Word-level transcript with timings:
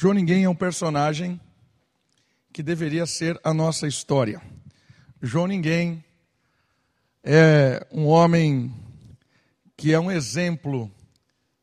João 0.00 0.14
Ninguém 0.14 0.44
é 0.44 0.48
um 0.48 0.54
personagem 0.54 1.38
que 2.54 2.62
deveria 2.62 3.04
ser 3.04 3.38
a 3.44 3.52
nossa 3.52 3.86
história. 3.86 4.40
João 5.20 5.46
Ninguém 5.46 6.02
é 7.22 7.86
um 7.92 8.06
homem 8.06 8.74
que 9.76 9.92
é 9.92 10.00
um 10.00 10.10
exemplo 10.10 10.90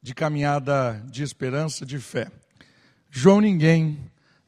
de 0.04 0.13
caminhada 0.13 1.04
de 1.10 1.23
esperança, 1.23 1.84
de 1.84 1.97
fé. 1.97 2.31
João 3.10 3.42
Ninguém 3.42 3.97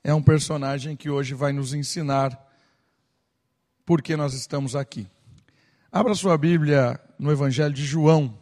é 0.04 0.14
um 0.14 0.22
personagem 0.22 0.96
que 0.96 1.10
hoje 1.10 1.34
vai 1.34 1.52
nos 1.52 1.74
ensinar 1.74 2.40
por 3.84 4.04
que 4.04 4.16
nós 4.16 4.36
estamos 4.36 4.76
aqui. 4.76 5.08
Abra 5.92 6.14
sua 6.14 6.38
Bíblia 6.38 7.00
no 7.18 7.32
Evangelho 7.32 7.74
de 7.74 7.84
João, 7.84 8.38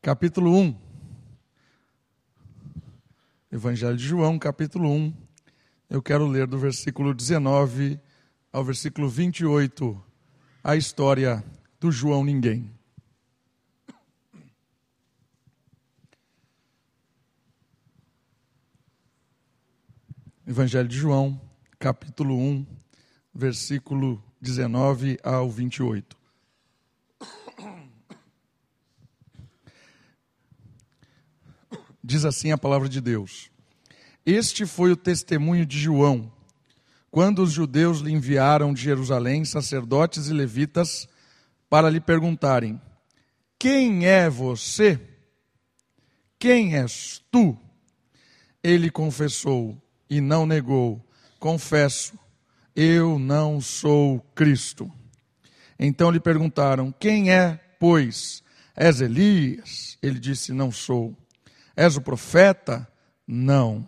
capítulo 0.00 0.56
1. 0.56 0.91
Evangelho 3.52 3.98
de 3.98 4.02
João, 4.02 4.38
capítulo 4.38 4.88
1. 4.88 5.14
Eu 5.90 6.02
quero 6.02 6.26
ler 6.26 6.46
do 6.46 6.56
versículo 6.56 7.12
19 7.12 8.00
ao 8.50 8.64
versículo 8.64 9.10
28 9.10 10.02
a 10.64 10.74
história 10.74 11.44
do 11.78 11.92
João 11.92 12.24
Ninguém. 12.24 12.70
Evangelho 20.46 20.88
de 20.88 20.96
João, 20.96 21.38
capítulo 21.78 22.34
1, 22.34 22.66
versículo 23.34 24.24
19 24.40 25.18
ao 25.22 25.50
28. 25.50 26.21
Diz 32.22 32.26
assim 32.26 32.52
a 32.52 32.58
palavra 32.58 32.88
de 32.88 33.00
Deus: 33.00 33.50
Este 34.24 34.64
foi 34.64 34.92
o 34.92 34.96
testemunho 34.96 35.66
de 35.66 35.76
João, 35.76 36.30
quando 37.10 37.42
os 37.42 37.50
judeus 37.50 37.98
lhe 37.98 38.12
enviaram 38.12 38.72
de 38.72 38.80
Jerusalém 38.80 39.44
sacerdotes 39.44 40.28
e 40.28 40.32
levitas 40.32 41.08
para 41.68 41.90
lhe 41.90 42.00
perguntarem: 42.00 42.80
Quem 43.58 44.06
é 44.06 44.30
você? 44.30 45.00
Quem 46.38 46.76
és 46.76 47.20
tu? 47.28 47.58
Ele 48.62 48.88
confessou 48.88 49.76
e 50.08 50.20
não 50.20 50.46
negou: 50.46 51.04
Confesso 51.40 52.16
eu 52.76 53.18
não 53.18 53.60
sou 53.60 54.20
Cristo. 54.32 54.88
Então 55.76 56.08
lhe 56.08 56.20
perguntaram: 56.20 56.94
Quem 57.00 57.32
é, 57.32 57.58
pois? 57.80 58.44
És 58.76 59.00
Elias? 59.00 59.98
Ele 60.00 60.20
disse: 60.20 60.52
Não 60.52 60.70
sou. 60.70 61.16
És 61.76 61.96
o 61.96 62.00
profeta? 62.00 62.86
Não. 63.26 63.86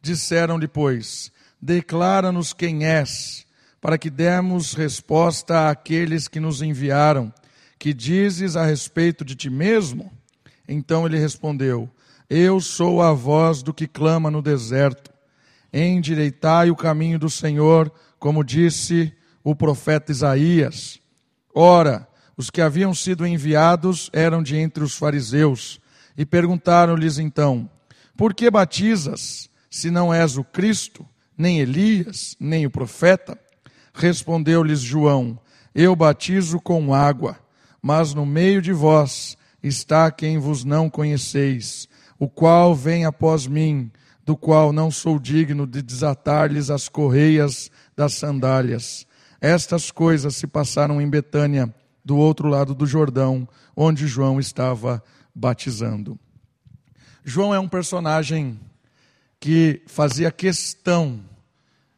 Disseram-lhe, 0.00 0.66
pois: 0.66 1.30
Declara-nos 1.60 2.52
quem 2.52 2.84
és, 2.84 3.46
para 3.80 3.96
que 3.96 4.10
demos 4.10 4.74
resposta 4.74 5.70
àqueles 5.70 6.28
que 6.28 6.40
nos 6.40 6.62
enviaram. 6.62 7.32
Que 7.78 7.92
dizes 7.92 8.56
a 8.56 8.64
respeito 8.64 9.24
de 9.24 9.34
ti 9.34 9.50
mesmo? 9.50 10.12
Então 10.68 11.06
ele 11.06 11.18
respondeu: 11.18 11.90
Eu 12.28 12.60
sou 12.60 13.02
a 13.02 13.12
voz 13.12 13.62
do 13.62 13.74
que 13.74 13.86
clama 13.86 14.30
no 14.30 14.40
deserto. 14.40 15.10
Endireitai 15.72 16.70
o 16.70 16.76
caminho 16.76 17.18
do 17.18 17.30
Senhor 17.30 17.92
como 18.22 18.44
disse 18.44 19.12
o 19.42 19.52
profeta 19.52 20.12
Isaías. 20.12 21.00
Ora, 21.52 22.06
os 22.36 22.50
que 22.50 22.60
haviam 22.60 22.94
sido 22.94 23.26
enviados 23.26 24.08
eram 24.12 24.44
de 24.44 24.56
entre 24.56 24.84
os 24.84 24.94
fariseus, 24.94 25.80
e 26.16 26.24
perguntaram-lhes 26.24 27.18
então: 27.18 27.68
Por 28.16 28.34
que 28.34 28.50
batizas, 28.50 29.48
se 29.70 29.90
não 29.90 30.12
és 30.12 30.36
o 30.36 30.44
Cristo, 30.44 31.06
nem 31.36 31.60
Elias, 31.60 32.36
nem 32.38 32.66
o 32.66 32.70
profeta? 32.70 33.38
Respondeu-lhes 33.94 34.80
João: 34.80 35.38
Eu 35.74 35.94
batizo 35.96 36.60
com 36.60 36.94
água, 36.94 37.38
mas 37.80 38.14
no 38.14 38.26
meio 38.26 38.62
de 38.62 38.72
vós 38.72 39.36
está 39.62 40.10
quem 40.10 40.38
vos 40.38 40.64
não 40.64 40.90
conheceis, 40.90 41.88
o 42.18 42.28
qual 42.28 42.74
vem 42.74 43.04
após 43.04 43.46
mim, 43.46 43.90
do 44.24 44.36
qual 44.36 44.72
não 44.72 44.90
sou 44.90 45.18
digno 45.18 45.66
de 45.66 45.82
desatar-lhes 45.82 46.70
as 46.70 46.88
correias 46.88 47.70
das 47.96 48.14
sandálias. 48.14 49.06
Estas 49.40 49.90
coisas 49.90 50.36
se 50.36 50.46
passaram 50.46 51.00
em 51.00 51.08
Betânia, 51.08 51.74
do 52.04 52.16
outro 52.16 52.48
lado 52.48 52.74
do 52.74 52.86
Jordão, 52.86 53.48
onde 53.76 54.06
João 54.06 54.38
estava 54.38 55.02
batizando. 55.34 56.18
João 57.24 57.54
é 57.54 57.58
um 57.58 57.68
personagem 57.68 58.58
que 59.38 59.82
fazia 59.86 60.30
questão 60.30 61.24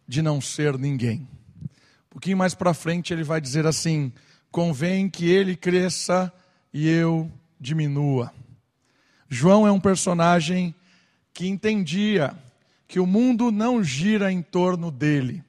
de 0.06 0.22
não 0.22 0.40
ser 0.40 0.78
ninguém. 0.78 1.28
Um 1.62 2.10
pouquinho 2.10 2.36
mais 2.36 2.54
para 2.54 2.74
frente 2.74 3.12
ele 3.12 3.24
vai 3.24 3.40
dizer 3.40 3.66
assim: 3.66 4.12
convém 4.50 5.08
que 5.08 5.28
ele 5.30 5.56
cresça 5.56 6.32
e 6.72 6.88
eu 6.88 7.30
diminua. 7.58 8.32
João 9.28 9.66
é 9.66 9.72
um 9.72 9.80
personagem 9.80 10.74
que 11.32 11.46
entendia 11.46 12.36
que 12.86 13.00
o 13.00 13.06
mundo 13.06 13.50
não 13.50 13.82
gira 13.82 14.30
em 14.30 14.42
torno 14.42 14.90
dele 14.90 15.44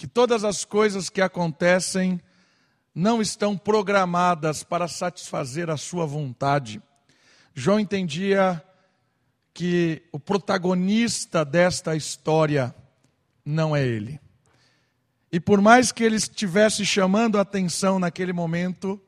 que 0.00 0.06
todas 0.06 0.44
as 0.44 0.64
coisas 0.64 1.10
que 1.10 1.20
acontecem 1.20 2.18
não 2.94 3.20
estão 3.20 3.54
programadas 3.54 4.64
para 4.64 4.88
satisfazer 4.88 5.68
a 5.68 5.76
sua 5.76 6.06
vontade. 6.06 6.80
João 7.54 7.80
entendia 7.80 8.62
que 9.52 10.02
o 10.12 10.18
protagonista 10.18 11.44
desta 11.44 11.96
história 11.96 12.74
não 13.44 13.74
é 13.74 13.86
ele. 13.86 14.20
E 15.32 15.38
por 15.38 15.60
mais 15.60 15.92
que 15.92 16.02
ele 16.02 16.16
estivesse 16.16 16.84
chamando 16.84 17.38
a 17.38 17.42
atenção 17.42 17.98
naquele 17.98 18.32
momento 18.32 19.00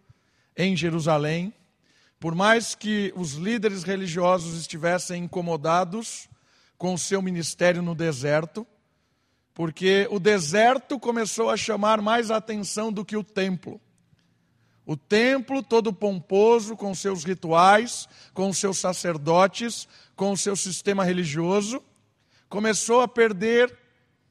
em 0.56 0.76
Jerusalém, 0.76 1.52
por 2.20 2.34
mais 2.34 2.74
que 2.74 3.12
os 3.16 3.32
líderes 3.32 3.82
religiosos 3.82 4.60
estivessem 4.60 5.24
incomodados 5.24 6.28
com 6.78 6.94
o 6.94 6.98
seu 6.98 7.20
ministério 7.20 7.82
no 7.82 7.94
deserto, 7.94 8.66
porque 9.54 10.06
o 10.10 10.20
deserto 10.20 10.98
começou 10.98 11.50
a 11.50 11.56
chamar 11.56 12.00
mais 12.00 12.30
atenção 12.30 12.92
do 12.92 13.04
que 13.04 13.16
o 13.16 13.24
templo. 13.24 13.80
O 14.84 14.96
templo, 14.96 15.62
todo 15.62 15.92
pomposo, 15.92 16.76
com 16.76 16.94
seus 16.94 17.24
rituais, 17.24 18.08
com 18.34 18.52
seus 18.52 18.78
sacerdotes, 18.78 19.86
com 20.16 20.32
o 20.32 20.36
seu 20.36 20.56
sistema 20.56 21.04
religioso, 21.04 21.82
começou 22.48 23.00
a 23.00 23.08
perder 23.08 23.78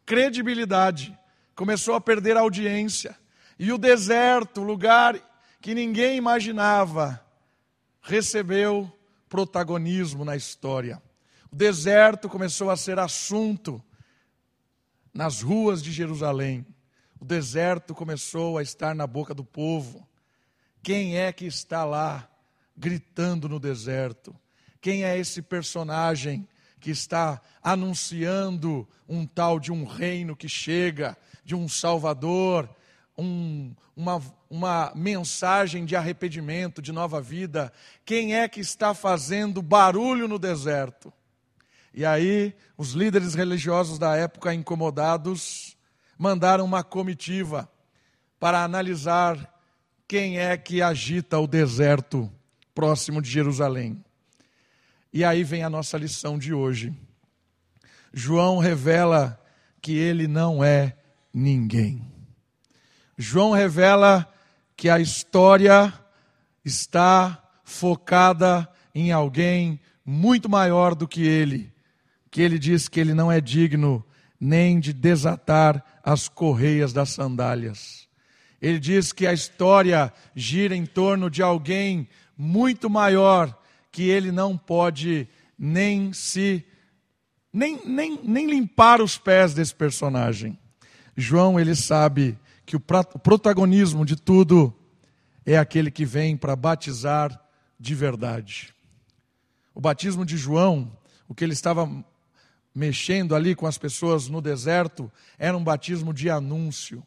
credibilidade, 0.05 1.17
começou 1.55 1.95
a 1.95 2.01
perder 2.01 2.35
audiência. 2.35 3.17
E 3.57 3.71
o 3.71 3.77
deserto, 3.77 4.61
lugar 4.61 5.15
que 5.61 5.73
ninguém 5.73 6.17
imaginava, 6.17 7.23
recebeu 8.01 8.91
protagonismo 9.29 10.25
na 10.25 10.35
história. 10.35 11.01
O 11.51 11.55
deserto 11.55 12.27
começou 12.27 12.69
a 12.69 12.75
ser 12.75 12.99
assunto 12.99 13.81
nas 15.13 15.41
ruas 15.41 15.81
de 15.81 15.91
Jerusalém. 15.91 16.65
O 17.19 17.25
deserto 17.25 17.93
começou 17.93 18.57
a 18.57 18.63
estar 18.63 18.95
na 18.95 19.05
boca 19.05 19.33
do 19.33 19.43
povo. 19.43 20.07
Quem 20.83 21.17
é 21.17 21.31
que 21.31 21.45
está 21.45 21.85
lá 21.85 22.27
gritando 22.75 23.47
no 23.47 23.59
deserto? 23.59 24.35
Quem 24.79 25.03
é 25.03 25.17
esse 25.17 25.41
personagem 25.41 26.47
que 26.79 26.89
está 26.89 27.39
anunciando 27.61 28.87
um 29.07 29.25
tal 29.25 29.59
de 29.59 29.71
um 29.71 29.85
reino 29.85 30.35
que 30.35 30.49
chega, 30.49 31.15
de 31.45 31.53
um 31.53 31.69
Salvador, 31.69 32.67
um, 33.15 33.75
uma, 33.95 34.19
uma 34.49 34.91
mensagem 34.95 35.85
de 35.85 35.95
arrependimento, 35.95 36.81
de 36.81 36.91
nova 36.91 37.21
vida? 37.21 37.71
Quem 38.03 38.35
é 38.35 38.47
que 38.47 38.59
está 38.59 38.95
fazendo 38.95 39.61
barulho 39.61 40.27
no 40.27 40.39
deserto? 40.39 41.13
E 41.93 42.03
aí, 42.03 42.55
os 42.75 42.93
líderes 42.93 43.35
religiosos 43.35 43.99
da 43.99 44.15
época, 44.15 44.51
incomodados, 44.51 45.77
mandaram 46.17 46.65
uma 46.65 46.83
comitiva 46.83 47.69
para 48.39 48.63
analisar 48.63 49.50
quem 50.11 50.39
é 50.39 50.57
que 50.57 50.81
agita 50.81 51.39
o 51.39 51.47
deserto 51.47 52.29
próximo 52.75 53.21
de 53.21 53.29
Jerusalém. 53.29 54.03
E 55.13 55.23
aí 55.23 55.41
vem 55.41 55.63
a 55.63 55.69
nossa 55.69 55.97
lição 55.97 56.37
de 56.37 56.53
hoje. 56.53 56.93
João 58.11 58.57
revela 58.57 59.41
que 59.81 59.93
ele 59.93 60.27
não 60.27 60.61
é 60.61 60.97
ninguém. 61.33 62.05
João 63.17 63.51
revela 63.51 64.29
que 64.75 64.89
a 64.89 64.99
história 64.99 65.93
está 66.65 67.49
focada 67.63 68.67
em 68.93 69.13
alguém 69.13 69.79
muito 70.05 70.49
maior 70.49 70.93
do 70.93 71.07
que 71.07 71.25
ele, 71.25 71.73
que 72.29 72.41
ele 72.41 72.59
diz 72.59 72.89
que 72.89 72.99
ele 72.99 73.13
não 73.13 73.31
é 73.31 73.39
digno 73.39 74.05
nem 74.37 74.77
de 74.77 74.91
desatar 74.91 75.81
as 76.03 76.27
correias 76.27 76.91
das 76.91 77.11
sandálias. 77.11 78.10
Ele 78.61 78.79
diz 78.79 79.11
que 79.11 79.25
a 79.25 79.33
história 79.33 80.13
gira 80.35 80.75
em 80.75 80.85
torno 80.85 81.29
de 81.29 81.41
alguém 81.41 82.07
muito 82.37 82.89
maior 82.89 83.57
que 83.91 84.03
ele 84.03 84.31
não 84.31 84.57
pode 84.57 85.27
nem 85.57 86.13
se 86.13 86.63
nem, 87.53 87.85
nem, 87.85 88.19
nem 88.23 88.49
limpar 88.49 89.01
os 89.01 89.17
pés 89.17 89.53
desse 89.53 89.75
personagem. 89.75 90.57
João, 91.17 91.59
ele 91.59 91.75
sabe 91.75 92.37
que 92.65 92.75
o 92.75 92.79
protagonismo 92.79 94.05
de 94.05 94.15
tudo 94.15 94.73
é 95.45 95.57
aquele 95.57 95.91
que 95.91 96.05
vem 96.05 96.37
para 96.37 96.55
batizar 96.55 97.37
de 97.77 97.93
verdade. 97.93 98.73
O 99.73 99.81
batismo 99.81 100.25
de 100.25 100.37
João, 100.37 100.95
o 101.27 101.35
que 101.35 101.43
ele 101.43 101.53
estava 101.53 101.89
mexendo 102.73 103.35
ali 103.35 103.53
com 103.53 103.67
as 103.67 103.77
pessoas 103.77 104.29
no 104.29 104.41
deserto, 104.41 105.11
era 105.37 105.57
um 105.57 105.63
batismo 105.63 106.13
de 106.13 106.29
anúncio, 106.29 107.05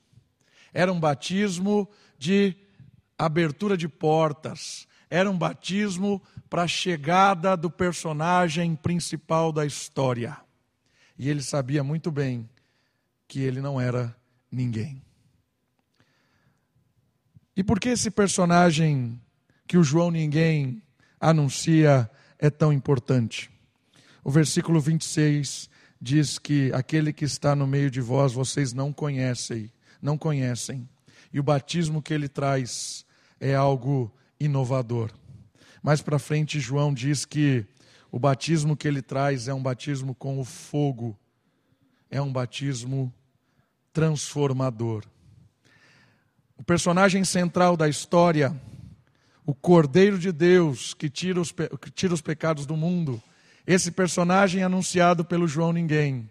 era 0.75 0.93
um 0.93 0.99
batismo 0.99 1.89
de 2.19 2.57
abertura 3.17 3.77
de 3.77 3.89
portas, 3.89 4.89
era 5.09 5.31
um 5.31 5.39
batismo 5.39 6.21
para 6.51 6.65
a 6.65 6.69
chegada 6.69 7.57
do 7.57 7.71
personagem 7.71 8.75
principal 8.75 9.53
da 9.53 9.65
história. 9.65 10.37
E 11.17 11.31
ele 11.31 11.43
sabia 11.43 11.85
muito 11.85 12.11
bem 12.11 12.49
que 13.29 13.39
ele 13.41 13.61
não 13.61 13.81
era 13.81 14.15
ninguém. 14.51 15.01
E 17.57 17.63
por 17.63 17.79
que 17.79 17.91
esse 17.91 18.11
personagem 18.11 19.21
que 19.67 19.79
o 19.79 19.85
João 19.85 20.11
ninguém 20.11 20.83
anuncia 21.21 22.11
é 22.37 22.51
tão 22.51 22.73
importante? 22.73 23.49
O 24.25 24.31
versículo 24.31 24.81
26 24.81 25.71
diz 26.01 26.39
que 26.39 26.73
aquele 26.73 27.13
que 27.13 27.25
está 27.25 27.55
no 27.55 27.67
meio 27.67 27.91
de 27.91 28.01
vós 28.01 28.33
vocês 28.33 28.73
não 28.73 28.93
conhecem, 28.93 29.71
não 30.05 30.19
conhecem. 30.19 30.87
E 31.33 31.41
o 31.41 31.43
batismo 31.43 32.03
que 32.03 32.13
ele 32.13 32.29
traz 32.29 33.07
é 33.41 33.55
algo 33.55 34.15
inovador. 34.39 35.11
Mais 35.83 36.03
para 36.03 36.19
frente, 36.19 36.61
João 36.61 36.93
diz 36.93 37.25
que 37.25 37.65
o 38.13 38.19
batismo 38.19 38.77
que 38.77 38.87
ele 38.87 39.01
traz 39.01 39.49
é 39.49 39.55
um 39.55 39.63
batismo 39.63 40.15
com 40.15 40.39
o 40.39 40.45
fogo, 40.45 41.19
é 42.11 42.21
um 42.21 42.31
batismo 42.31 43.13
transformador. 43.93 45.05
O 46.57 46.63
personagem 46.63 47.25
central 47.25 47.77
da 47.77 47.89
história, 47.89 48.55
o 49.45 49.55
Cordeiro 49.55 50.19
de 50.19 50.31
Deus 50.31 50.93
que 50.93 51.09
tira 51.09 51.41
os, 51.41 51.51
que 51.51 51.91
tira 51.91 52.15
os 52.15 52.21
pecados 52.21 52.67
do 52.67 52.77
mundo, 52.77 53.21
esse 53.67 53.91
personagem 53.91 54.63
anunciado 54.63 55.25
pelo 55.25 55.49
João 55.49 55.73
Ninguém, 55.73 56.29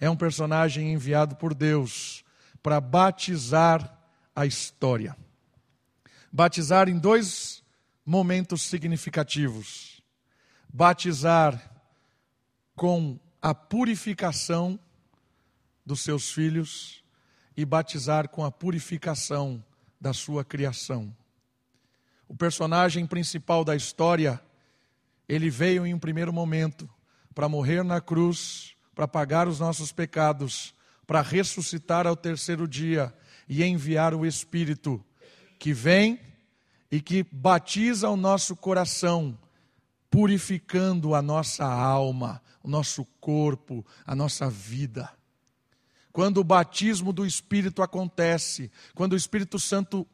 é 0.00 0.08
um 0.08 0.16
personagem 0.16 0.92
enviado 0.92 1.34
por 1.36 1.52
Deus 1.52 2.24
para 2.66 2.80
batizar 2.80 3.96
a 4.34 4.44
história. 4.44 5.16
Batizar 6.32 6.88
em 6.88 6.98
dois 6.98 7.62
momentos 8.04 8.62
significativos. 8.62 10.02
Batizar 10.68 11.62
com 12.74 13.20
a 13.40 13.54
purificação 13.54 14.80
dos 15.86 16.00
seus 16.00 16.32
filhos 16.32 17.04
e 17.56 17.64
batizar 17.64 18.28
com 18.28 18.44
a 18.44 18.50
purificação 18.50 19.64
da 20.00 20.12
sua 20.12 20.44
criação. 20.44 21.16
O 22.26 22.34
personagem 22.34 23.06
principal 23.06 23.64
da 23.64 23.76
história, 23.76 24.42
ele 25.28 25.50
veio 25.50 25.86
em 25.86 25.94
um 25.94 26.00
primeiro 26.00 26.32
momento 26.32 26.90
para 27.32 27.48
morrer 27.48 27.84
na 27.84 28.00
cruz, 28.00 28.74
para 28.92 29.06
pagar 29.06 29.46
os 29.46 29.60
nossos 29.60 29.92
pecados, 29.92 30.74
para 31.06 31.22
ressuscitar 31.22 32.06
ao 32.06 32.16
terceiro 32.16 32.66
dia 32.66 33.14
e 33.48 33.62
enviar 33.62 34.14
o 34.14 34.26
Espírito 34.26 35.04
que 35.58 35.72
vem 35.72 36.20
e 36.90 37.00
que 37.00 37.22
batiza 37.30 38.08
o 38.08 38.16
nosso 38.16 38.56
coração, 38.56 39.38
purificando 40.10 41.14
a 41.14 41.22
nossa 41.22 41.64
alma, 41.64 42.42
o 42.62 42.68
nosso 42.68 43.04
corpo, 43.20 43.84
a 44.04 44.14
nossa 44.14 44.48
vida. 44.50 45.10
Quando 46.12 46.38
o 46.38 46.44
batismo 46.44 47.12
do 47.12 47.26
Espírito 47.26 47.82
acontece, 47.82 48.70
quando 48.94 49.12
o 49.12 49.16
Espírito 49.16 49.58
Santo 49.58 50.06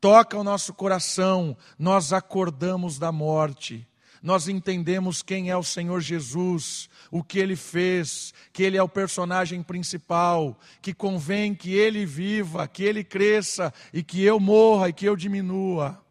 toca 0.00 0.38
o 0.38 0.44
nosso 0.44 0.72
coração, 0.72 1.56
nós 1.78 2.12
acordamos 2.12 2.98
da 2.98 3.12
morte. 3.12 3.86
Nós 4.22 4.48
entendemos 4.48 5.22
quem 5.22 5.48
é 5.48 5.56
o 5.56 5.62
Senhor 5.62 6.00
Jesus, 6.00 6.90
o 7.10 7.24
que 7.24 7.38
ele 7.38 7.56
fez, 7.56 8.34
que 8.52 8.62
ele 8.62 8.76
é 8.76 8.82
o 8.82 8.88
personagem 8.88 9.62
principal, 9.62 10.58
que 10.82 10.92
convém 10.92 11.54
que 11.54 11.72
ele 11.72 12.04
viva, 12.04 12.68
que 12.68 12.82
ele 12.82 13.02
cresça 13.02 13.72
e 13.92 14.02
que 14.02 14.22
eu 14.22 14.38
morra 14.38 14.90
e 14.90 14.92
que 14.92 15.06
eu 15.06 15.16
diminua, 15.16 16.04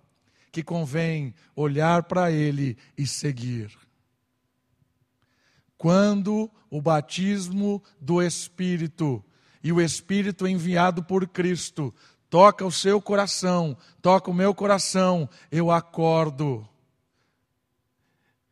que 0.51 0.63
convém 0.63 1.35
olhar 1.55 2.03
para 2.03 2.31
ele 2.31 2.77
e 2.97 3.05
seguir. 3.05 3.71
Quando 5.77 6.49
o 6.69 6.81
batismo 6.81 7.81
do 8.01 8.21
Espírito 8.21 9.23
e 9.63 9.71
o 9.71 9.79
Espírito 9.79 10.47
enviado 10.47 11.03
por 11.03 11.27
Cristo 11.27 11.93
toca 12.27 12.65
o 12.65 12.71
seu 12.71 12.99
coração, 12.99 13.77
toca 14.01 14.31
o 14.31 14.33
meu 14.33 14.53
coração, 14.53 15.29
eu 15.51 15.69
acordo. 15.69 16.67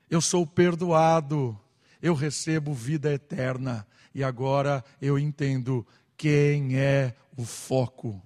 Eu 0.09 0.21
sou 0.21 0.47
perdoado, 0.47 1.59
eu 2.01 2.13
recebo 2.13 2.73
vida 2.73 3.11
eterna 3.13 3.85
e 4.13 4.23
agora 4.23 4.83
eu 5.01 5.19
entendo 5.19 5.85
quem 6.15 6.77
é 6.77 7.13
o 7.35 7.43
foco. 7.43 8.21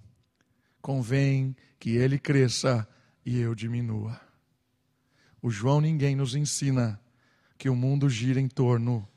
Convém 0.81 1.56
que 1.80 1.92
ele 1.92 2.19
cresça 2.19 2.88
e 3.25 3.39
eu 3.39 3.56
diminua. 3.56 4.19
O 5.42 5.50
João 5.50 5.81
ninguém 5.81 6.16
nos 6.16 6.36
ensina 6.36 7.00
que 7.57 7.69
o 7.69 7.75
mundo 7.75 8.10
gira 8.10 8.39
em 8.39 8.48
torno 8.48 9.07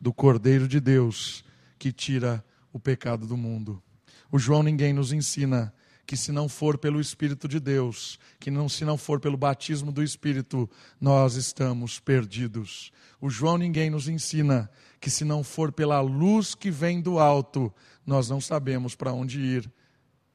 do 0.00 0.12
Cordeiro 0.12 0.68
de 0.68 0.78
Deus 0.78 1.44
que 1.78 1.92
tira 1.92 2.44
o 2.72 2.78
pecado 2.78 3.26
do 3.26 3.36
mundo. 3.36 3.82
O 4.30 4.38
João 4.38 4.62
ninguém 4.62 4.92
nos 4.92 5.12
ensina 5.12 5.74
que 6.06 6.16
se 6.16 6.30
não 6.30 6.48
for 6.48 6.76
pelo 6.76 7.00
Espírito 7.00 7.48
de 7.48 7.58
Deus, 7.58 8.18
que 8.38 8.50
não 8.50 8.68
se 8.68 8.84
não 8.84 8.98
for 8.98 9.18
pelo 9.18 9.36
batismo 9.36 9.90
do 9.90 10.02
Espírito, 10.02 10.68
nós 11.00 11.34
estamos 11.34 11.98
perdidos. 11.98 12.92
O 13.20 13.30
João 13.30 13.56
ninguém 13.56 13.88
nos 13.88 14.08
ensina 14.08 14.70
que 15.00 15.10
se 15.10 15.24
não 15.24 15.42
for 15.42 15.72
pela 15.72 16.00
luz 16.00 16.54
que 16.54 16.70
vem 16.70 17.00
do 17.00 17.18
alto, 17.18 17.72
nós 18.06 18.28
não 18.28 18.40
sabemos 18.40 18.94
para 18.94 19.12
onde 19.12 19.40
ir, 19.40 19.70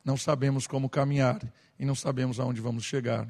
não 0.03 0.17
sabemos 0.17 0.65
como 0.65 0.89
caminhar 0.89 1.39
e 1.77 1.85
não 1.85 1.95
sabemos 1.95 2.39
aonde 2.39 2.61
vamos 2.61 2.83
chegar. 2.83 3.27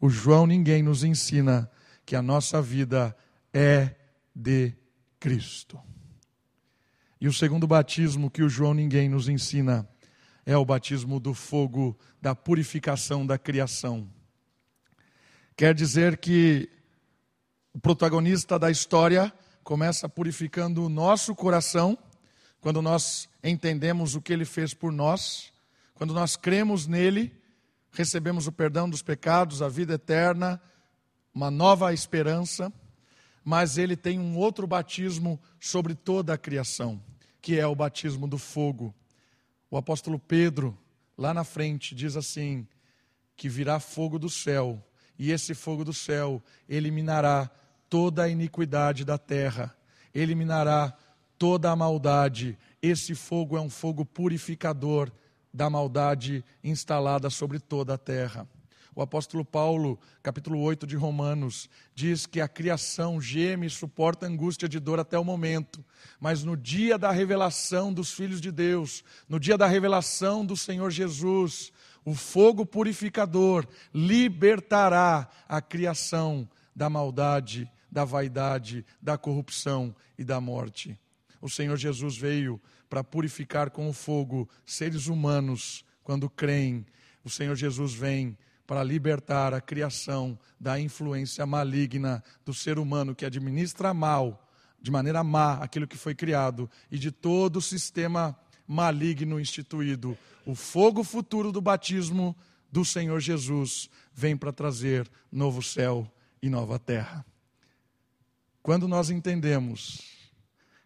O 0.00 0.10
João 0.10 0.46
ninguém 0.46 0.82
nos 0.82 1.02
ensina 1.02 1.70
que 2.04 2.14
a 2.14 2.22
nossa 2.22 2.60
vida 2.60 3.16
é 3.52 3.94
de 4.34 4.72
Cristo. 5.18 5.78
E 7.20 7.28
o 7.28 7.32
segundo 7.32 7.66
batismo 7.66 8.30
que 8.30 8.42
o 8.42 8.48
João 8.48 8.72
ninguém 8.72 9.08
nos 9.08 9.28
ensina 9.28 9.88
é 10.44 10.56
o 10.56 10.64
batismo 10.64 11.20
do 11.20 11.34
fogo 11.34 11.98
da 12.20 12.34
purificação 12.34 13.26
da 13.26 13.38
criação. 13.38 14.08
Quer 15.56 15.74
dizer 15.74 16.18
que 16.18 16.68
o 17.72 17.78
protagonista 17.78 18.58
da 18.58 18.70
história 18.70 19.32
começa 19.62 20.08
purificando 20.08 20.84
o 20.84 20.88
nosso 20.88 21.34
coração 21.34 21.96
quando 22.60 22.82
nós 22.82 23.28
entendemos 23.42 24.14
o 24.14 24.20
que 24.20 24.32
ele 24.32 24.44
fez 24.44 24.74
por 24.74 24.92
nós, 24.92 25.52
quando 25.94 26.12
nós 26.12 26.36
cremos 26.36 26.86
nele, 26.86 27.32
recebemos 27.92 28.46
o 28.46 28.52
perdão 28.52 28.88
dos 28.88 29.02
pecados, 29.02 29.62
a 29.62 29.68
vida 29.68 29.94
eterna, 29.94 30.60
uma 31.34 31.50
nova 31.50 31.92
esperança, 31.92 32.72
mas 33.44 33.78
ele 33.78 33.96
tem 33.96 34.18
um 34.18 34.36
outro 34.36 34.66
batismo 34.66 35.40
sobre 35.58 35.94
toda 35.94 36.34
a 36.34 36.38
criação 36.38 37.00
que 37.40 37.58
é 37.58 37.66
o 37.66 37.74
batismo 37.74 38.28
do 38.28 38.38
fogo. 38.38 38.94
O 39.70 39.76
apóstolo 39.76 40.18
Pedro, 40.18 40.76
lá 41.16 41.32
na 41.32 41.44
frente, 41.44 41.94
diz 41.94 42.16
assim: 42.16 42.66
que 43.36 43.48
virá 43.48 43.78
fogo 43.78 44.18
do 44.18 44.28
céu, 44.28 44.82
e 45.18 45.30
esse 45.30 45.54
fogo 45.54 45.84
do 45.84 45.92
céu 45.92 46.42
eliminará 46.68 47.50
toda 47.88 48.24
a 48.24 48.28
iniquidade 48.28 49.04
da 49.04 49.16
terra, 49.16 49.76
eliminará 50.14 50.96
toda 51.38 51.70
a 51.70 51.76
maldade. 51.76 52.58
Esse 52.82 53.14
fogo 53.14 53.56
é 53.56 53.60
um 53.60 53.70
fogo 53.70 54.04
purificador 54.04 55.10
da 55.52 55.70
maldade 55.70 56.44
instalada 56.62 57.30
sobre 57.30 57.58
toda 57.58 57.94
a 57.94 57.98
terra. 57.98 58.48
O 59.00 59.02
apóstolo 59.02 59.46
Paulo, 59.46 59.98
capítulo 60.22 60.60
8 60.60 60.86
de 60.86 60.94
Romanos, 60.94 61.70
diz 61.94 62.26
que 62.26 62.38
a 62.38 62.46
criação 62.46 63.18
geme 63.18 63.66
e 63.66 63.70
suporta 63.70 64.26
angústia 64.26 64.68
de 64.68 64.78
dor 64.78 65.00
até 65.00 65.18
o 65.18 65.24
momento, 65.24 65.82
mas 66.20 66.44
no 66.44 66.54
dia 66.54 66.98
da 66.98 67.10
revelação 67.10 67.94
dos 67.94 68.12
filhos 68.12 68.42
de 68.42 68.52
Deus, 68.52 69.02
no 69.26 69.40
dia 69.40 69.56
da 69.56 69.66
revelação 69.66 70.44
do 70.44 70.54
Senhor 70.54 70.90
Jesus, 70.90 71.72
o 72.04 72.14
fogo 72.14 72.66
purificador 72.66 73.66
libertará 73.94 75.30
a 75.48 75.62
criação 75.62 76.46
da 76.76 76.90
maldade, 76.90 77.72
da 77.90 78.04
vaidade, 78.04 78.84
da 79.00 79.16
corrupção 79.16 79.96
e 80.18 80.24
da 80.24 80.42
morte. 80.42 80.94
O 81.40 81.48
Senhor 81.48 81.78
Jesus 81.78 82.18
veio 82.18 82.60
para 82.86 83.02
purificar 83.02 83.70
com 83.70 83.88
o 83.88 83.94
fogo 83.94 84.46
seres 84.66 85.06
humanos 85.06 85.86
quando 86.04 86.28
creem. 86.28 86.84
O 87.24 87.30
Senhor 87.30 87.56
Jesus 87.56 87.94
vem 87.94 88.36
para 88.70 88.84
libertar 88.84 89.52
a 89.52 89.60
criação 89.60 90.38
da 90.60 90.78
influência 90.78 91.44
maligna 91.44 92.22
do 92.44 92.54
ser 92.54 92.78
humano 92.78 93.16
que 93.16 93.26
administra 93.26 93.92
mal 93.92 94.48
de 94.80 94.92
maneira 94.92 95.24
má 95.24 95.54
aquilo 95.54 95.88
que 95.88 95.98
foi 95.98 96.14
criado 96.14 96.70
e 96.88 96.96
de 96.96 97.10
todo 97.10 97.56
o 97.56 97.60
sistema 97.60 98.38
maligno 98.68 99.40
instituído. 99.40 100.16
O 100.46 100.54
fogo 100.54 101.02
futuro 101.02 101.50
do 101.50 101.60
batismo 101.60 102.36
do 102.70 102.84
Senhor 102.84 103.18
Jesus 103.18 103.90
vem 104.14 104.36
para 104.36 104.52
trazer 104.52 105.10
novo 105.32 105.60
céu 105.60 106.08
e 106.40 106.48
nova 106.48 106.78
terra. 106.78 107.26
Quando 108.62 108.86
nós 108.86 109.10
entendemos 109.10 110.00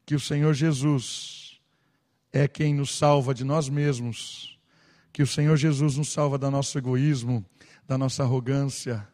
que 0.07 0.14
o 0.14 0.21
Senhor 0.21 0.55
Jesus 0.55 1.61
é 2.33 2.49
quem 2.49 2.73
nos 2.73 2.97
salva 2.97 3.35
de 3.35 3.45
nós 3.45 3.69
mesmos, 3.69 4.54
que 5.14 5.23
o 5.23 5.26
Senhor 5.28 5.56
Jesus 5.56 5.97
nos 5.97 6.09
salva 6.12 6.37
do 6.37 6.50
nosso 6.50 6.76
egoísmo, 6.76 7.47
da 7.87 7.97
nossa 7.97 8.25
arrogância, 8.25 9.06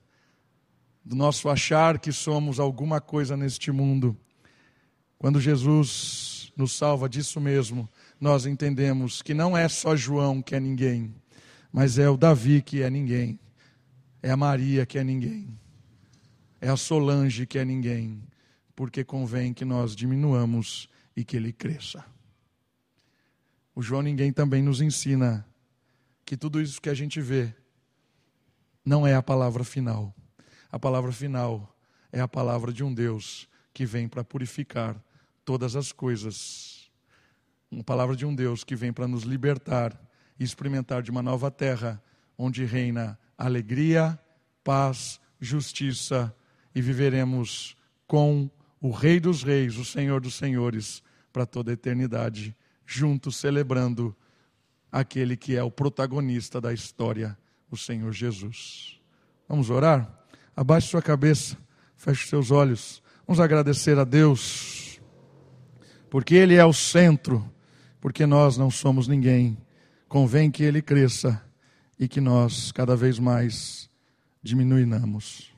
do 1.04 1.14
nosso 1.14 1.46
achar 1.50 1.98
que 1.98 2.10
somos 2.10 2.58
alguma 2.58 3.02
coisa 3.02 3.36
neste 3.36 3.70
mundo, 3.70 4.16
quando 5.18 5.38
Jesus 5.38 6.50
nos 6.56 6.72
salva 6.72 7.06
disso 7.06 7.38
mesmo, 7.38 7.86
nós 8.18 8.46
entendemos 8.46 9.20
que 9.20 9.34
não 9.34 9.54
é 9.54 9.68
só 9.68 9.94
João 9.94 10.40
que 10.40 10.54
é 10.54 10.60
ninguém, 10.60 11.14
mas 11.70 11.98
é 11.98 12.08
o 12.08 12.16
Davi 12.16 12.62
que 12.62 12.80
é 12.80 12.88
ninguém, 12.88 13.38
é 14.22 14.30
a 14.30 14.36
Maria 14.38 14.86
que 14.86 14.98
é 14.98 15.04
ninguém, 15.04 15.54
é 16.62 16.70
a 16.70 16.78
Solange 16.78 17.46
que 17.46 17.58
é 17.58 17.64
ninguém, 17.64 18.22
porque 18.74 19.04
convém 19.04 19.52
que 19.52 19.66
nós 19.66 19.94
diminuamos 19.94 20.88
e 21.14 21.26
que 21.26 21.36
ele 21.36 21.52
cresça. 21.52 22.02
O 23.74 23.82
João 23.82 24.00
Ninguém 24.00 24.32
também 24.32 24.62
nos 24.62 24.80
ensina 24.80 25.46
que 26.30 26.36
tudo 26.36 26.60
isso 26.60 26.80
que 26.80 26.88
a 26.88 26.94
gente 26.94 27.20
vê 27.20 27.52
não 28.84 29.04
é 29.04 29.16
a 29.16 29.20
palavra 29.20 29.64
final. 29.64 30.14
A 30.70 30.78
palavra 30.78 31.10
final 31.10 31.76
é 32.12 32.20
a 32.20 32.28
palavra 32.28 32.72
de 32.72 32.84
um 32.84 32.94
Deus 32.94 33.48
que 33.74 33.84
vem 33.84 34.06
para 34.06 34.22
purificar 34.22 35.02
todas 35.44 35.74
as 35.74 35.90
coisas. 35.90 36.88
Uma 37.68 37.82
palavra 37.82 38.14
de 38.14 38.24
um 38.24 38.32
Deus 38.32 38.62
que 38.62 38.76
vem 38.76 38.92
para 38.92 39.08
nos 39.08 39.24
libertar 39.24 40.00
e 40.38 40.44
experimentar 40.44 41.02
de 41.02 41.10
uma 41.10 41.20
nova 41.20 41.50
terra 41.50 42.00
onde 42.38 42.64
reina 42.64 43.18
alegria, 43.36 44.16
paz, 44.62 45.20
justiça 45.40 46.32
e 46.72 46.80
viveremos 46.80 47.76
com 48.06 48.48
o 48.80 48.92
Rei 48.92 49.18
dos 49.18 49.42
Reis, 49.42 49.76
o 49.78 49.84
Senhor 49.84 50.20
dos 50.20 50.34
Senhores, 50.34 51.02
para 51.32 51.44
toda 51.44 51.72
a 51.72 51.74
eternidade, 51.74 52.56
juntos 52.86 53.34
celebrando 53.34 54.16
aquele 54.90 55.36
que 55.36 55.56
é 55.56 55.62
o 55.62 55.70
protagonista 55.70 56.60
da 56.60 56.72
história, 56.72 57.36
o 57.70 57.76
Senhor 57.76 58.12
Jesus. 58.12 59.00
Vamos 59.48 59.70
orar? 59.70 60.08
Abaixe 60.56 60.88
sua 60.88 61.02
cabeça, 61.02 61.56
feche 61.96 62.28
seus 62.28 62.50
olhos. 62.50 63.02
Vamos 63.26 63.40
agradecer 63.40 63.98
a 63.98 64.04
Deus 64.04 65.00
porque 66.10 66.34
Ele 66.34 66.56
é 66.56 66.64
o 66.64 66.72
centro, 66.72 67.48
porque 68.00 68.26
nós 68.26 68.58
não 68.58 68.70
somos 68.70 69.06
ninguém. 69.06 69.56
Convém 70.08 70.50
que 70.50 70.64
Ele 70.64 70.82
cresça 70.82 71.40
e 71.98 72.08
que 72.08 72.20
nós 72.20 72.72
cada 72.72 72.96
vez 72.96 73.18
mais 73.18 73.88
diminuamos. 74.42 75.54